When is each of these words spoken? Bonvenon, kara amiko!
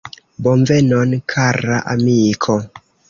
Bonvenon, 0.45 1.13
kara 1.33 1.77
amiko! 1.93 2.57